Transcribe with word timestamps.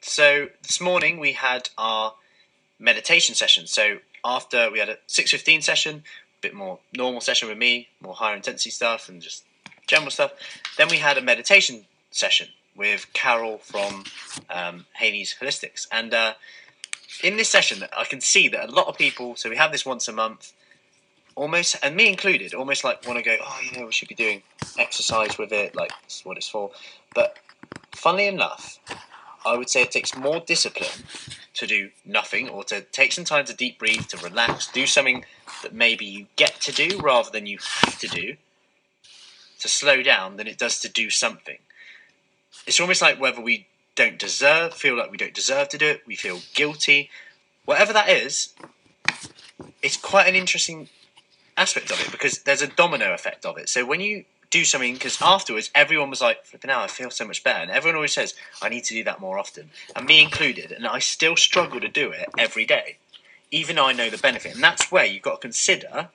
So 0.00 0.48
this 0.62 0.80
morning 0.80 1.20
we 1.20 1.32
had 1.32 1.68
our 1.78 2.14
meditation 2.80 3.36
session. 3.36 3.68
So 3.68 3.98
after 4.24 4.70
we 4.72 4.80
had 4.80 4.88
a 4.88 4.98
six 5.06 5.30
fifteen 5.30 5.62
session, 5.62 5.96
a 5.96 6.40
bit 6.40 6.52
more 6.52 6.80
normal 6.96 7.20
session 7.20 7.48
with 7.48 7.58
me, 7.58 7.88
more 8.00 8.14
higher 8.14 8.34
intensity 8.34 8.70
stuff 8.70 9.08
and 9.08 9.22
just 9.22 9.44
general 9.86 10.10
stuff. 10.10 10.32
Then 10.76 10.88
we 10.88 10.96
had 10.96 11.16
a 11.16 11.22
meditation 11.22 11.84
session 12.10 12.48
with 12.74 13.06
Carol 13.12 13.58
from 13.58 14.04
um, 14.50 14.86
Haney's 14.94 15.36
Holistics, 15.40 15.86
and 15.92 16.12
uh, 16.12 16.34
in 17.22 17.36
this 17.36 17.48
session, 17.48 17.84
I 17.96 18.04
can 18.04 18.20
see 18.20 18.48
that 18.48 18.68
a 18.68 18.72
lot 18.72 18.88
of 18.88 18.98
people. 18.98 19.36
So 19.36 19.48
we 19.48 19.56
have 19.56 19.70
this 19.70 19.86
once 19.86 20.08
a 20.08 20.12
month, 20.12 20.52
almost, 21.36 21.76
and 21.82 21.94
me 21.94 22.08
included, 22.08 22.52
almost 22.52 22.82
like 22.82 23.06
want 23.06 23.18
to 23.18 23.24
go. 23.24 23.36
Oh, 23.40 23.60
you 23.64 23.78
know, 23.78 23.86
we 23.86 23.92
should 23.92 24.08
be 24.08 24.16
doing 24.16 24.42
exercise 24.76 25.38
with 25.38 25.52
it. 25.52 25.76
Like 25.76 25.92
this 26.04 26.18
is 26.18 26.24
what 26.24 26.36
it's 26.36 26.48
for. 26.48 26.72
But 27.14 27.36
funnily 27.98 28.26
enough, 28.26 28.78
I 29.44 29.56
would 29.56 29.68
say 29.68 29.82
it 29.82 29.90
takes 29.90 30.16
more 30.16 30.40
discipline 30.40 31.04
to 31.54 31.66
do 31.66 31.90
nothing 32.04 32.48
or 32.48 32.64
to 32.64 32.80
take 32.80 33.12
some 33.12 33.24
time 33.24 33.44
to 33.46 33.54
deep 33.54 33.78
breathe, 33.78 34.06
to 34.08 34.16
relax, 34.18 34.68
do 34.68 34.86
something 34.86 35.24
that 35.62 35.74
maybe 35.74 36.04
you 36.04 36.26
get 36.36 36.60
to 36.62 36.72
do 36.72 37.00
rather 37.00 37.30
than 37.30 37.46
you 37.46 37.58
have 37.82 37.98
to 37.98 38.08
do, 38.08 38.36
to 39.58 39.68
slow 39.68 40.02
down 40.02 40.36
than 40.36 40.46
it 40.46 40.58
does 40.58 40.78
to 40.80 40.88
do 40.88 41.10
something. 41.10 41.58
It's 42.66 42.80
almost 42.80 43.02
like 43.02 43.20
whether 43.20 43.40
we 43.40 43.66
don't 43.94 44.18
deserve, 44.18 44.74
feel 44.74 44.96
like 44.96 45.10
we 45.10 45.16
don't 45.16 45.34
deserve 45.34 45.68
to 45.70 45.78
do 45.78 45.86
it, 45.86 46.02
we 46.06 46.14
feel 46.14 46.40
guilty, 46.54 47.10
whatever 47.64 47.92
that 47.92 48.08
is, 48.08 48.54
it's 49.82 49.96
quite 49.96 50.28
an 50.28 50.34
interesting 50.34 50.88
aspect 51.56 51.90
of 51.90 52.00
it 52.00 52.12
because 52.12 52.40
there's 52.44 52.62
a 52.62 52.68
domino 52.68 53.12
effect 53.12 53.44
of 53.44 53.58
it. 53.58 53.68
So 53.68 53.84
when 53.84 54.00
you 54.00 54.24
do 54.50 54.64
something 54.64 54.94
because 54.94 55.20
afterwards 55.20 55.70
everyone 55.74 56.10
was 56.10 56.20
like, 56.20 56.44
flipping 56.44 56.70
out, 56.70 56.82
I 56.82 56.86
feel 56.86 57.10
so 57.10 57.26
much 57.26 57.44
better. 57.44 57.60
And 57.60 57.70
everyone 57.70 57.96
always 57.96 58.14
says, 58.14 58.34
I 58.62 58.68
need 58.68 58.84
to 58.84 58.94
do 58.94 59.04
that 59.04 59.20
more 59.20 59.38
often. 59.38 59.70
And 59.94 60.06
me 60.06 60.22
included. 60.22 60.72
And 60.72 60.86
I 60.86 60.98
still 60.98 61.36
struggle 61.36 61.80
to 61.80 61.88
do 61.88 62.10
it 62.10 62.28
every 62.38 62.64
day, 62.64 62.96
even 63.50 63.76
though 63.76 63.86
I 63.86 63.92
know 63.92 64.10
the 64.10 64.18
benefit. 64.18 64.54
And 64.54 64.62
that's 64.62 64.90
where 64.90 65.04
you've 65.04 65.22
got 65.22 65.40
to 65.40 65.40
consider 65.40 66.08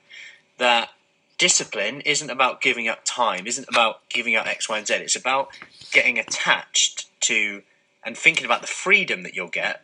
that 0.58 0.90
discipline 1.38 2.00
isn't 2.02 2.30
about 2.30 2.60
giving 2.60 2.88
up 2.88 3.00
time, 3.04 3.46
isn't 3.46 3.68
about 3.68 4.08
giving 4.08 4.36
up 4.36 4.46
X, 4.46 4.68
Y, 4.68 4.78
and 4.78 4.86
Z. 4.86 4.94
It's 4.94 5.16
about 5.16 5.48
getting 5.92 6.18
attached 6.18 7.08
to 7.22 7.62
and 8.04 8.16
thinking 8.16 8.44
about 8.44 8.60
the 8.60 8.66
freedom 8.66 9.22
that 9.22 9.34
you'll 9.34 9.48
get 9.48 9.82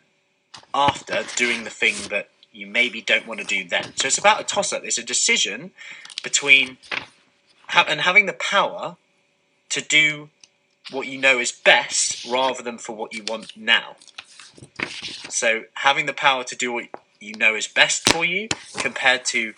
after 0.75 1.25
doing 1.37 1.65
the 1.65 1.71
thing 1.71 1.95
that 2.11 2.28
you 2.53 2.67
maybe 2.67 3.01
don't 3.01 3.27
want 3.27 3.41
to 3.41 3.47
do 3.47 3.67
then. 3.67 3.93
So 3.97 4.09
it's 4.09 4.19
about 4.19 4.41
a 4.41 4.45
toss 4.45 4.73
up. 4.73 4.84
It's 4.84 4.98
a 4.98 5.03
decision 5.03 5.71
between 6.23 6.77
ha- 7.70 7.86
and 7.88 8.02
having 8.02 8.26
the 8.26 8.32
power 8.32 8.96
to 9.70 9.80
do 9.80 10.30
what 10.90 11.06
you 11.06 11.18
know 11.18 11.38
is 11.38 11.52
best 11.52 12.24
rather 12.24 12.62
than 12.62 12.78
for 12.78 12.94
what 12.94 13.14
you 13.14 13.24
want 13.24 13.56
now. 13.56 13.96
So 15.28 15.64
having 15.74 16.06
the 16.06 16.12
power 16.12 16.44
to 16.44 16.56
do 16.56 16.72
what 16.72 16.86
you 17.20 17.34
know 17.34 17.54
is 17.54 17.68
best 17.68 18.08
for 18.12 18.24
you 18.24 18.48
compared 18.78 19.24
to 19.26 19.54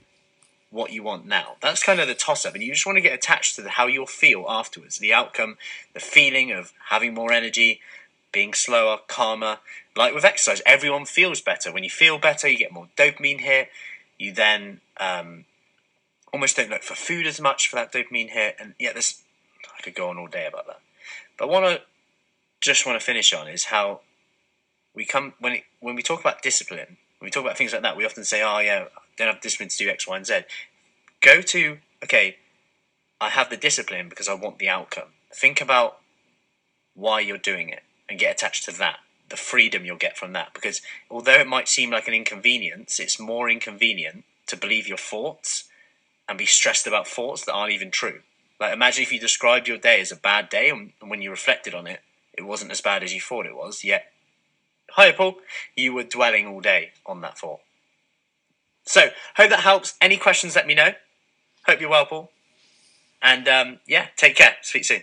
what 0.70 0.92
you 0.92 1.02
want 1.02 1.27
now. 1.27 1.56
That's 1.60 1.83
kind 1.83 2.00
of 2.00 2.08
the 2.08 2.14
toss 2.14 2.46
up, 2.46 2.55
and 2.55 2.62
you 2.62 2.72
just 2.72 2.86
want 2.86 2.96
to 2.96 3.02
get 3.02 3.12
attached 3.12 3.56
to 3.56 3.62
the, 3.62 3.70
how 3.70 3.86
you'll 3.86 4.06
feel 4.06 4.46
afterwards, 4.48 4.98
the 4.98 5.12
outcome, 5.12 5.58
the 5.92 6.00
feeling 6.00 6.50
of 6.50 6.72
having 6.88 7.14
more 7.14 7.33
energy, 7.33 7.80
being 8.33 8.55
slower, 8.55 8.98
calmer. 9.06 9.58
Like 9.94 10.14
with 10.14 10.24
exercise, 10.24 10.62
everyone 10.64 11.05
feels 11.05 11.42
better. 11.42 11.70
When 11.70 11.84
you 11.84 11.90
feel 11.90 12.18
better, 12.18 12.48
you 12.48 12.56
get 12.56 12.72
more 12.72 12.88
dopamine 12.96 13.40
hit. 13.40 13.68
You 14.18 14.33
then 14.33 14.80
um, 14.98 15.44
almost 16.33 16.56
don't 16.56 16.70
look 16.70 16.83
for 16.83 16.94
food 16.94 17.27
as 17.27 17.41
much 17.41 17.69
for 17.69 17.77
that 17.77 17.92
dopamine 17.92 18.30
hit. 18.30 18.56
And 18.58 18.75
yeah, 18.78 18.92
this 18.92 19.23
I 19.79 19.83
could 19.83 19.95
go 19.95 20.08
on 20.08 20.18
all 20.18 20.27
day 20.27 20.46
about 20.46 20.67
that. 20.67 20.80
But 21.39 21.48
what 21.48 21.64
I 21.64 21.80
just 22.61 22.86
want 22.86 22.98
to 22.98 23.05
finish 23.05 23.33
on 23.33 23.48
is 23.48 23.64
how 23.64 24.01
we 24.95 25.05
come 25.05 25.34
when 25.39 25.52
it, 25.55 25.64
when 25.80 25.95
we 25.95 26.02
talk 26.02 26.20
about 26.20 26.42
discipline. 26.42 26.96
When 27.18 27.27
we 27.27 27.30
talk 27.30 27.45
about 27.45 27.57
things 27.57 27.73
like 27.73 27.83
that, 27.83 27.96
we 27.96 28.05
often 28.05 28.24
say, 28.24 28.42
"Oh 28.42 28.58
yeah, 28.58 28.86
I 28.96 29.01
don't 29.17 29.29
have 29.29 29.40
discipline 29.40 29.68
to 29.68 29.77
do 29.77 29.89
X, 29.89 30.07
Y, 30.07 30.17
and 30.17 30.27
Z." 30.27 30.40
Go 31.20 31.40
to 31.40 31.79
okay. 32.02 32.39
I 33.20 33.28
have 33.28 33.51
the 33.51 33.57
discipline 33.57 34.08
because 34.08 34.28
I 34.28 34.34
want 34.34 34.58
the 34.58 34.68
outcome. 34.68 35.11
Think 35.33 35.61
about 35.61 35.98
why 36.95 37.20
you're 37.20 37.39
doing 37.39 37.68
it 37.68 37.84
and 38.08 38.18
get 38.18 38.33
attached 38.33 38.64
to 38.64 38.77
that, 38.78 38.98
the 39.28 39.36
freedom 39.36 39.84
you'll 39.84 39.96
get 39.96 40.18
from 40.18 40.33
that. 40.33 40.52
Because 40.52 40.83
although 41.08 41.39
it 41.39 41.46
might 41.46 41.68
seem 41.68 41.90
like 41.90 42.08
an 42.08 42.14
inconvenience, 42.14 42.98
it's 42.98 43.20
more 43.20 43.48
inconvenient 43.48 44.24
to 44.48 44.57
believe 44.57 44.89
your 44.89 44.98
thoughts 44.98 45.68
and 46.28 46.38
be 46.38 46.46
stressed 46.46 46.86
about 46.86 47.06
thoughts 47.08 47.44
that 47.44 47.52
aren't 47.52 47.72
even 47.72 47.90
true. 47.90 48.20
Like, 48.60 48.72
imagine 48.72 49.02
if 49.02 49.12
you 49.12 49.18
described 49.18 49.68
your 49.68 49.78
day 49.78 50.00
as 50.00 50.12
a 50.12 50.16
bad 50.16 50.48
day, 50.48 50.70
and 50.70 50.92
when 51.00 51.20
you 51.22 51.30
reflected 51.30 51.74
on 51.74 51.86
it, 51.86 52.00
it 52.33 52.42
wasn't 52.42 52.70
as 52.70 52.80
bad 52.80 53.02
as 53.02 53.12
you 53.12 53.20
thought 53.20 53.46
it 53.46 53.56
was, 53.56 53.84
yet, 53.84 54.12
hi, 54.90 55.12
Paul, 55.12 55.36
you 55.77 55.92
were 55.92 56.05
dwelling 56.05 56.46
all 56.46 56.60
day 56.60 56.92
on 57.05 57.20
that 57.22 57.38
thought. 57.38 57.60
So, 58.84 59.10
hope 59.36 59.50
that 59.50 59.60
helps. 59.60 59.94
Any 60.00 60.16
questions, 60.16 60.56
let 60.56 60.66
me 60.66 60.74
know. 60.74 60.94
Hope 61.66 61.80
you're 61.80 61.90
well, 61.90 62.06
Paul. 62.06 62.30
And 63.20 63.46
um, 63.46 63.78
yeah, 63.86 64.06
take 64.16 64.36
care. 64.36 64.56
Speak 64.62 64.84
soon. 64.84 65.02